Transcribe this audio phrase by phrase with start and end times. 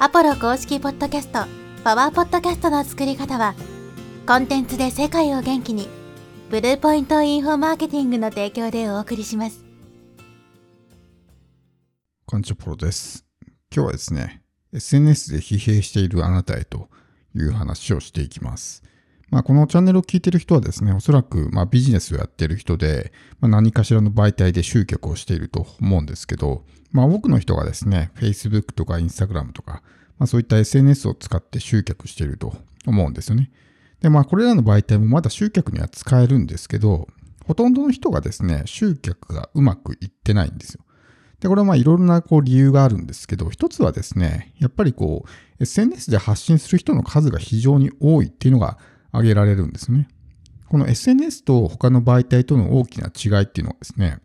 [0.00, 1.44] アポロ公式ポッドキャスト、
[1.84, 3.54] パワーポッドキャストの作り方は、
[4.26, 5.88] コンテンツで世界を元気に、
[6.50, 9.64] ブルーポイントインフォマーケティングの提供でお送りします。
[12.26, 13.24] こんにちは、ポロです。
[13.72, 16.88] 今日はですね、SNS で疲弊しているあなたへと
[17.36, 18.82] いう話をしていきます。
[19.30, 29.82] まあ、このチャンネルを聞いている人はですね、おそらくまビジネスをやっている人で、まあ、何かしらの媒体で集客をしていると思うんですけど、まあ、多くの人がですね、Facebook とか Instagram とか、
[30.18, 32.54] まあ、そういった SNS を使って集客していると
[32.86, 33.50] 思うんですよね。
[34.00, 37.08] で、まあ、これらの媒体もまだ集客には使えるんですけど、
[37.46, 40.84] ほとんどの人がですね、集客がうまくいってないんですよ。
[41.40, 48.78] で、これはまあいろいろなこう理由があるんですけど、一つはですね、やっぱりこう、SNS で発信する人の数が非常に多いっていうのが
[49.14, 50.08] 挙げられるんですね。
[50.68, 54.18] この SNS と他の媒体との大きな違いっていうのはですね、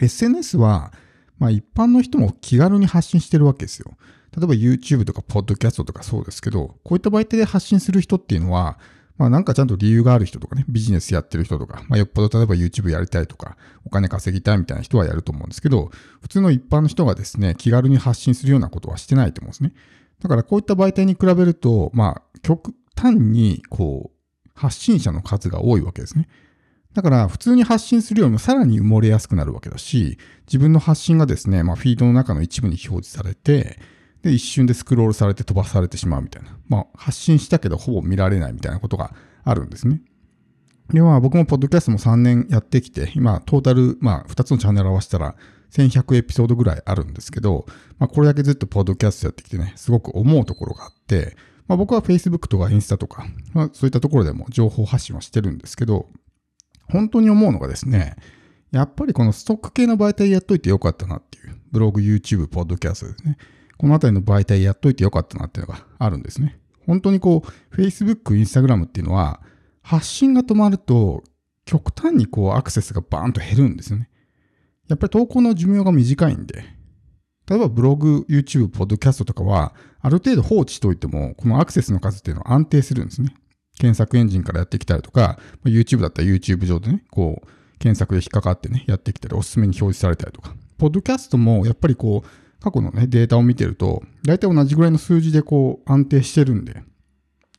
[0.00, 0.92] SNS は、
[1.38, 3.92] まあ一般の人も気軽に発信してるわけですよ。
[4.36, 8.78] 例えば YouTube とか Podcast とかそうですけど、こういった媒体で発信する人っていうのは、
[9.18, 19.72] まあなんかちゃんと理由がある人とかね、ビジネスやってる人とか、まあよっぽど例えば YouTube やりたいとか、お金稼ぎたいみたいな人はやると思うんですけど、普通の一般の人がですね、気軽に発信するようなことはしてないと思うんですね。
[20.20, 22.22] だからこういった媒体に比べると、まあ
[23.02, 26.28] 単に、こう、発信者の数が多いわけですね。
[26.94, 33.80] だから、普通に発信するよりもさらに埋もれやすくなるわけだし、自分の発信がですね、まあ、フィードの中の一部に表示されて、
[34.22, 36.56] で、一瞬でスクロールされて飛ばされてしまうみたいな。
[36.68, 40.00] まあ、発信したけどほぼ見られないみたいなことがあるんですね。
[40.92, 45.34] で、まあ、僕もポッドキャストも3年やってきて、今、トータル、まあ、2つのチャンネル合わせたら、
[45.72, 47.64] 1100エピソードぐらいあるんですけど、
[47.98, 51.36] まあ、これだけずっとポッドキャストやってきてね、すごく思うところがあって、
[51.72, 56.06] まあ、僕は Facebook とかインスタとか、まあ、そういったところでも情報発信はしてるんですけど、
[56.90, 58.16] 本当に思うのがですね、
[58.72, 63.38] やっぱりこのストック系の媒体やっといてよかったなっていう、ブログ、YouTube、ポッドキャストですね。
[63.78, 66.58] このあたりの媒体やっといてよかったなっていうのがあるんですね。
[66.86, 69.40] 本当にこう、Facebook、Instagram っていうのは、
[69.80, 71.24] 発信が止まると、
[71.64, 74.10] 極端にこうアクセスがバーンと減るんですよね。
[74.88, 76.64] やっぱり投稿の寿命が短いんで、
[77.48, 83.34] 例えばブログ、YouTube、ポッドキャストとかは、ある程度放置しておいても、このアクセスの数っていうのは安定するんですね。
[83.78, 87.48] 検索エンジンからやってきたりとか、YouTube だったら YouTube 上でね、こう、
[87.78, 90.54] 検索で引っかかってね、やってきたり、おすすめに表示されたりとか。
[90.78, 96.84] ポッドキャストも、やっぱりこう、過去のね、データを見てると、大体同じぐらいの数字でこう、安定してるんで、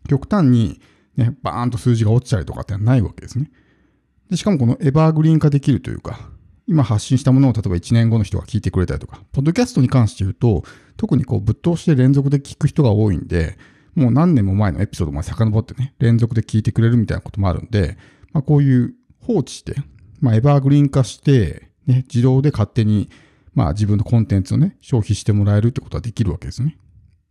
[0.07, 0.79] 極端に、
[1.17, 3.51] ね、バーンと数字が落ちたりとかってないわけですね。
[4.29, 6.31] でしかもこのエバーグリーン化できるというか、
[6.67, 10.63] 今発信したものを例えば1年後の人が聞いてくれたりとか、ポッドキャストに関して言うと、
[10.97, 13.57] 特にこうぶっ通して連続で聞く人が多いんで、
[13.95, 17.97] もう何年も前のエピソードまで遡ってね、連続で聞いてくれるみたいなこともあるんで、
[18.31, 19.75] まあ、こういう放置して、
[20.19, 23.09] まあ、エバーグリーン化して、ね、自動で勝手に、
[23.53, 26.77] まあ、自分のコンテンツをね、消費してもらえるってことはできるわけですね。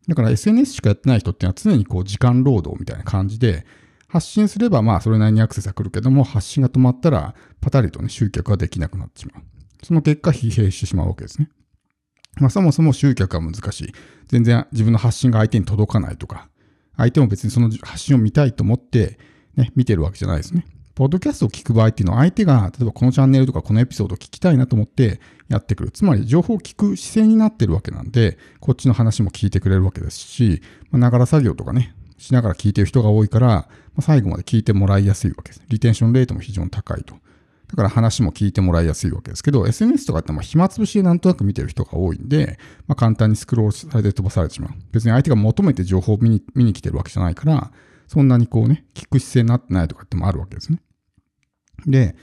[0.08, 3.64] だから SNS しかやってない人っていうのは常にこう時間労働みたいな感じで、
[4.12, 9.42] 発信すればまあそれなりにアクセスが来るけども、発信が止まったらパタリとね、集客ができなくなってしまう。
[9.82, 11.48] その結果疲弊してしまうわけですね。
[12.38, 13.92] まあそもそも集客は難しい。
[14.28, 16.50] 全然自分の発信が相手に届かないとか、
[16.98, 19.18] 相手も別にその発信を見たいと思って
[19.56, 20.66] ね、見てるわけじゃないですね。
[20.94, 25.90] ポッドキャストを聞く場合っていうのは相手が、例えばこのチャンネルとかこのエピソードを聞きたいなと思ってやってくる。
[25.90, 33.66] つまり情報を聞く姿勢になってるわけなんで、こっちの話も聞いてくれるわけですし、ながら作業とかね、しながら聞いてる人が多いから、ま
[33.98, 35.62] あ、最後まで聞いてもらいやすいわけです。
[35.68, 37.16] リテンションレートも非常に高いと。
[37.66, 44.70] だから話も聞いてもらいやすいわけですけど、SNS とかってまあ暇つぶしでなんとなく見てる人が多いんで、まあ、簡単にスクロールされて飛ばされてしまう。
[44.92, 47.72] 別に相手が求めて情報を見に見に来てるわけじゃないから、
[48.06, 50.80] そんなにこうね、聞く姿勢になってないとかってもあるわけですね。
[51.86, 52.14] で、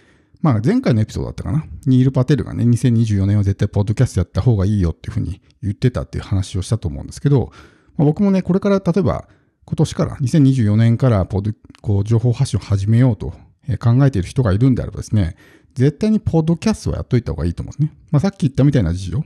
[0.42, 1.66] まあ前回のエピソードだったかな。
[1.88, 7.52] ニール・パテルがね、2024年は絶対ポッドキャストやった方がいいよっていうふうに言ってたっていう話をしたと思うんですけど、
[7.98, 9.28] まあ、僕もね、これから例えば
[9.70, 11.52] 今年から、2024年からポッド
[11.84, 13.34] こう情報発信を始めようと
[13.78, 15.36] 考えている人がいるんであればですね、
[15.76, 17.96] 絶対にポッドキャストをやっといた方がいいと思うんですね。
[18.10, 19.24] まあ、さっき言ったみたいな事情、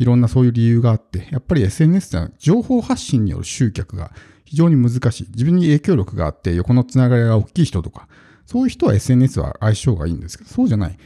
[0.00, 4.10] いろんなそういう理由があって、やっぱり SNS ってのは情報発信による集客が
[4.44, 5.28] 非常に難しい。
[5.30, 8.08] 自分に影響力があって、横のつながりが大きい人とか、
[8.46, 10.98] そういう人は SNS は相性がいいんですけど、そうじゃない。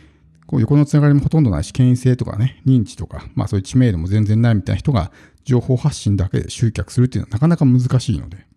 [0.47, 5.13] こう横のつながりもほとんどないし、権威性とかね、認知とか、まあそういう知名度も全然ないみたいな人が
[5.45, 8.48] 情報発信だけで集客するっていうのはなかなか難しいので、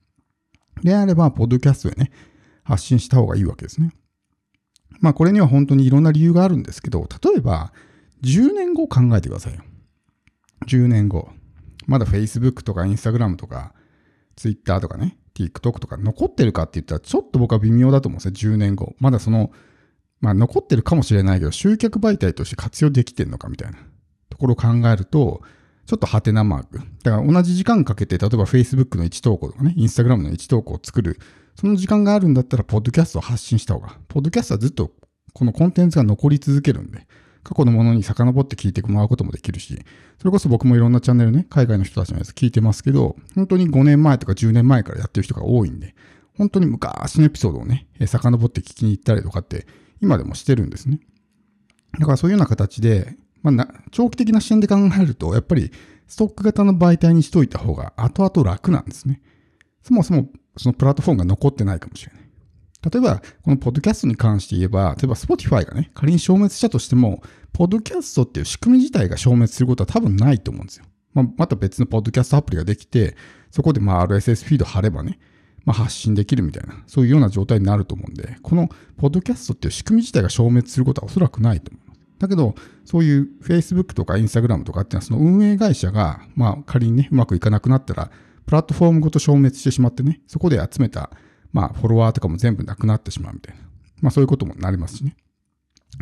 [0.83, 2.11] であれば、ポッドキャストでね、
[2.63, 3.91] 発信した方がいいわけですね。
[4.99, 7.73] まあ、これには本当にいろんな理由があるんですけど、例えば、
[8.23, 9.61] 10年後考えてくださいよ。
[10.67, 11.29] 10年後。
[11.87, 13.73] まだ Facebook とか Instagram とか
[14.35, 18.95] Twitter とかね、TikTok とか残ってるかって言ったらちょっと僕は微妙だと思うんですよ、10年後。
[18.99, 19.51] まだその、
[20.19, 23.77] まあ残ってるかもしれないけど、集客媒体として活用できてるのかみたいな
[24.29, 25.41] ところを考えると、
[25.85, 26.79] ちょっとハテナマーク。
[27.03, 31.19] だから同じ時間かけて、例えば Facebook の1投稿とかね、Instagram の1投稿を作る、
[31.55, 34.91] その時間があるんだったら、ポッドキャストを発信した方が、ポッドキャストはずっと
[35.33, 37.07] このコンテンツが残り続けるんで、
[37.43, 39.79] 過去のものに遡って聞いてもらうこともできるし、
[40.19, 45.95] それこそ僕もいろんなチャンネルね、海外の人たちのやつ聞いてますけど、本当に5年前とか10年前からやってる人が多いんで、
[46.37, 49.65] 本当に昔のエピソードをね、遡って聞きに行ったりとかって
[50.01, 50.99] 今でもしてるんですね。
[51.99, 55.71] だからそういうような形で、まあ、長期的な視点で考えると、やっぱり
[56.07, 59.21] ストック型の媒体にしといた方が後々楽なんですね。
[59.81, 62.21] そもそもそのプラットフォームが残ってないかもしれない。
[62.91, 67.21] 例えば、このポッドキャストに関して言えば、例えば Spotify がね、仮に消滅したとしても、
[67.53, 70.85] ポッドキャストっていう仕組み自体が消滅することは多分ないと思うんですよ。
[71.13, 73.15] まあ、また別のポッドキャストアプリができて、
[73.51, 75.19] そこでまあ RSS フィード貼ればね、
[75.63, 81.80] まあ、発信できるみたいな、そういうような状態になると思うんで、このポッドキャストっていう仕組み自体が消滅することはおそらくないと思う。
[82.21, 82.53] だけど、
[82.85, 88.11] そういう Facebook とか Instagram とかっていうのは、その運営会社が、まあ仮にね、うまくいかなくなったら、
[88.45, 91.09] プラットフォームごと消滅してしまってね、そこで集めた、
[91.51, 93.61] まあフォロワーとかも全部なくなってしまうみたいな。
[94.01, 95.15] まあそういうこともなりますしね。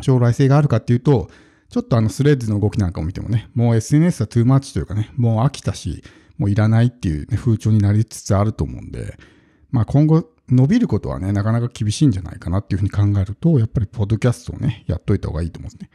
[0.02, 1.30] 将来性があるかっていうと、
[1.70, 6.04] ちょっとあのスレッズの動きなんかを見てもね、もう SNS はトゥーマッチというかね、もう飽きたし、
[6.36, 9.16] もういらないっていう、ね、風潮になりつつあると思うんで、
[9.70, 15.90] まあ今後伸びることはね、なかなか厳しいんじゃないかなっていうふうに考えると、やっぱりポッドキャストをね、やっといた方がいいと思うんですね。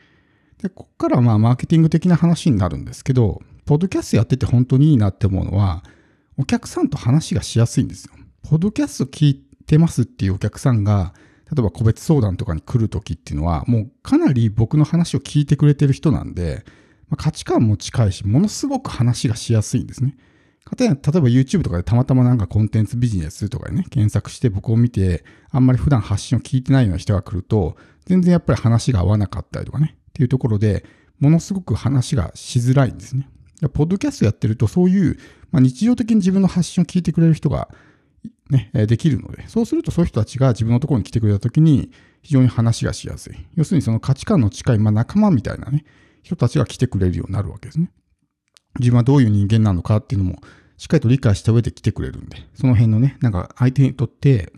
[0.62, 5.84] で、こっからまあマーケティング的な話になるんですけど、ポッドキャストやってて本当にいいなって思うのは、
[6.38, 8.14] お客さんと話がしやすいんですよ。
[8.44, 9.36] ポッドキャスト聞い
[9.66, 11.14] てますっていうお客さんが、
[11.52, 16.66] 例えば個別相談とかに来るときっていうのは、もうかなり僕の話を聞いてくれてる人なんで、
[17.10, 20.18] まあ、価値観も近いし、ものすごく話がしやすいんですね。
[20.66, 30.84] かたや、例えば YouTube とかでたまたまなんかコンテンツビジネスとかね、検索して僕を見て、あんまり普段発信を聞いてないような人が来ると、全然やっぱり話が合わなかったりとかね、っていうところで、
[31.20, 33.30] ものすごく話がしづらいんですね。
[33.74, 35.18] ポッドキャストやってると、そういう、
[35.52, 37.70] まあ、日常的に自分の発信を聞いてくれる人が、
[38.50, 41.92] ね、できるので、そうするとそういう人たちが自分のところに来てくれたときに、
[42.22, 43.36] 非常に話がしやすい。
[43.56, 45.86] 要するにその価値観の近い、まあ、仲間みたいなね、
[46.24, 47.92] 人たちが来てくれるようになるわけですね。
[48.80, 50.40] 自分はどういう人間なのかっていうのも、
[50.78, 54.52] しっかりと理解した上で来てくれるんで、その辺のね、なんか相手にとって、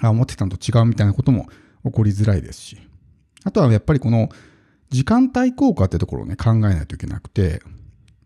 [0.00, 1.48] あ、思ってたのと違うみたいなことも
[1.84, 2.78] 起こりづらいですし、
[3.44, 4.28] あとはやっぱりこの
[4.90, 7.60] 時間帯効果ってところをね、考えないといけなくて、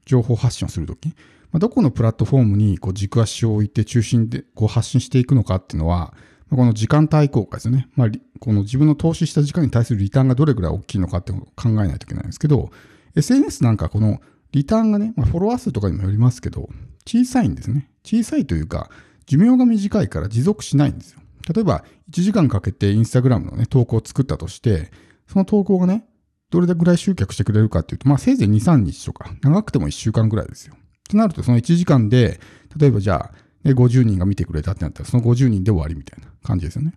[0.06, 1.14] 情報発信をするとき、ま
[1.54, 6.14] あ、どこのプラットフォームにこう軸足を置いて中心でこう発信していくのかっていうのは、
[6.50, 7.88] この時間帯効果ですよね。
[7.96, 8.08] まあ、
[8.38, 12.70] この自分の投資した時間に対するリターンがどれぐらい大きいのかっていうのを考えないといけないんですけど、
[13.16, 14.20] SNS なんかこの
[14.52, 16.68] リターンがね、まあ、フォロワー数とかにもよりますけど、
[17.06, 17.90] 小さいんですね。
[18.04, 18.90] 小さいというか、
[19.26, 21.20] 寿命が短いから持続しないんですよ。
[21.54, 24.90] 例えば、1時間かけてインスタグラムのね、投稿を作ったとして、
[25.26, 26.06] その投稿がね、
[26.50, 30.74] どれぐらい集客してくれるかっていうと、まあ、せいぜい2、3日とか、長くても1週間ぐらいですよ。
[31.08, 32.38] となると、その1時間で、
[32.78, 36.92] 例えばじゃあ、ね、50人が見てくれたってなったら、その50人で終わりみたいな感じですよね。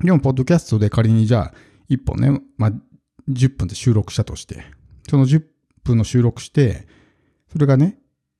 [0.00, 1.54] でも、ポッドキャストで仮にじゃあ、
[1.90, 2.72] 1本ね、まあ、
[3.28, 4.64] 10分で収録したとして、
[5.08, 5.42] その10
[5.84, 6.86] 分の収録して、
[7.50, 7.98] それがね、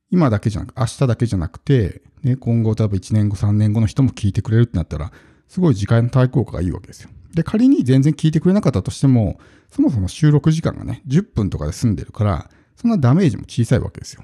[0.09, 5.11] 今だけじゃなく、明日だけじゃなくて、ね、今後多分1年後、3年後の人も聞いてくれるってなったら、
[5.47, 7.09] すごい時間の対効果がいいわけですよ。
[7.33, 9.39] で、仮に全然聞いてくれなかったとしても、
[9.69, 14.23] そもそも収録時間がね、10分とかで済んでるから、そんなダメージも小さいわけですよ。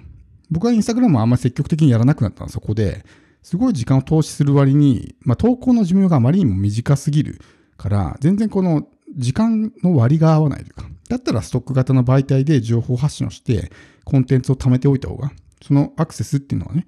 [0.50, 3.06] 僕はインスタグラムはあんまり積極的にやらなくなったのはそこで、
[3.42, 7.40] すごい時間を投資する割に、まあ、投稿の寿命があまりにも短すぎる
[7.78, 13.72] から、全然この時間の割が合わないというか、だったらストック型の媒体で情報発信をして、
[14.04, 16.86] コンテンツを貯めておいた方が、そのアクセスっていうのはね、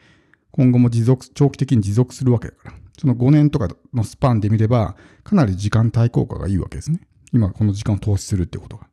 [0.51, 7.01] 今後も持続、長期的に持続するわけだから、その5年とかのスパンで見れば、かなり時間対効果がいいわけですね。
[7.31, 8.88] 今この時間を投資するってことが。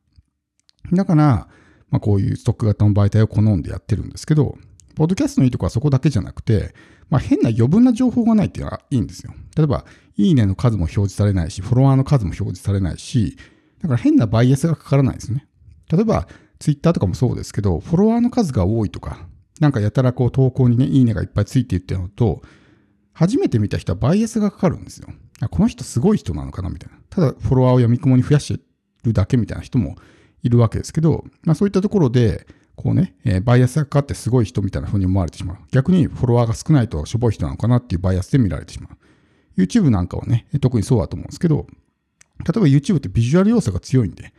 [0.93, 1.47] だから、
[1.89, 4.57] まあ、こういうストック型の媒体を好んでやってるんですけど、
[4.97, 6.73] ポッドキャストのいいとこはそこだけじゃなくて、
[7.11, 9.31] まあ、変な余分な情報がないっていうのはいいんですよ。
[9.55, 9.85] 例えば、
[10.15, 13.37] いいねの数も表示されないし、フォロワーの数も表示されないし、
[13.83, 15.45] だから変なバイアスがかからないですね。
[15.91, 16.27] 例えば、
[16.57, 19.27] ツイッターとかもそうですけど、フォロワーの数が多いとか、
[19.59, 22.41] なんかやたらこう投稿にね、いいねがいっぱいついていってるのと、
[23.13, 25.09] 初めて見た人はバイアスがかかるんですよ。
[25.41, 26.97] あこの人すごい人なのかなみたいな。
[27.11, 28.63] ただフォロワーを闇雲に増やして
[29.03, 29.95] るだけみたいな人も
[30.41, 35.57] いるわけですけど、まあそういったところで、こうね、えー、バイアスがかかってすごい人みたいな風に思われてしまう。
[35.71, 38.89] 逆にフォロワーが少ないとしょぼい人なのかなっていうバイアスで見られてしま
[39.57, 39.61] う。
[39.61, 41.65] YouTube なんかはね、特にそうだと思うんですけど、
[42.45, 44.31] 例えば YouTube ってビジュアル要素が強いんで、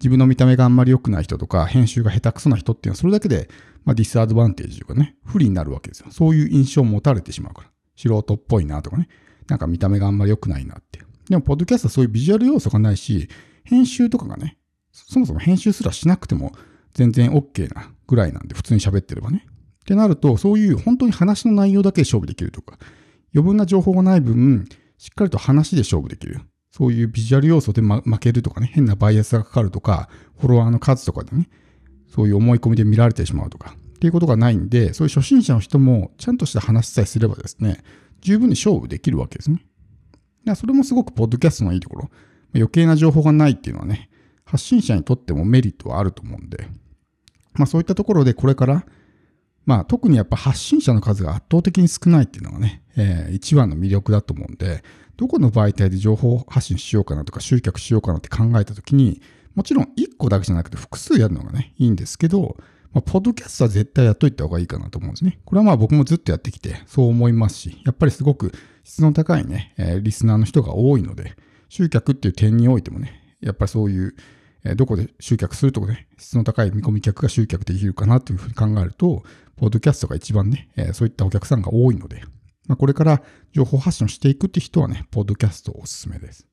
[0.00, 3.48] 自分の見た目があんまり良くない人とか、編集が下手くそな人っていうのはそれだけで、
[3.84, 6.06] まあ、ディスアドバンテージとかね、不利になるわけですよ。
[6.10, 7.70] そういう印象を持たれてしまうから。
[7.94, 9.08] 素人っぽいなとかね、
[9.46, 11.00] なんか見た目があんまり良くないなって。
[11.28, 13.28] でも、ポッドキャストはそういうビジュアル要素がないし、
[13.62, 14.58] 編集とかがね、
[14.90, 16.52] そもそも編集すらしなくても
[16.94, 19.46] 全然 OK なぐらいなんで、普通に喋ってればね。
[19.46, 22.78] ってなると、そういう本当に話の内容だけで勝負できるとか、
[23.34, 26.40] 余分な情報がない分、しっかりと話で勝負できる。
[26.70, 30.08] そういうビジュアル要素で、ま、負けるとかね、変なバイアスがかかるとか、
[30.38, 31.48] フォロワーの数とかでね、
[32.08, 37.82] そういう思い込みで見られてしまうとか、っていうことがないんで、そういう初心者の人もちゃんとした話さえすればですね、
[38.20, 39.56] 十分に勝負できるわけですね。
[39.56, 42.10] だからそれもすごくポッドキャストのいいところ。
[42.54, 44.10] 余計な情報がないっていうのはね、
[44.44, 46.68] 発信者にとってもメリットはあると思うんで、
[47.54, 48.84] まあそういったところでこれから、
[49.64, 54.82] まあ特にやっぱ発信者の数が圧倒的に少ないっていうのがね、えー、一番の魅力だと思うんで、
[55.16, 59.20] どこの媒体で情報発信しようかなとか集客しようかなって考えたときに、
[59.54, 62.56] もちろん1個だけじゃなくて複数やるのがね、いいんですけど、
[62.92, 65.38] まあ、ポッドキャストは絶対やっといた方がいいかなと思うんですね。
[65.44, 68.52] これはまあ僕もずっとやってきてそう思いますし、やっぱりすごく
[68.84, 71.36] 質の高いね、えー、リスナーの人が多いので、
[71.68, 74.14] 集客っていう点においてもね、やっぱりそういう、
[74.64, 79.22] え、どこで集客するとね、質の高い見込み客が集客できるかなというふうに考えると、
[79.56, 82.22] ポッドキャストが一番ね、え、そういったお客さんが多いので、
[82.66, 86.46] まあ、これから情報発信をしていくって人はね、ポッドキャストおすすめです。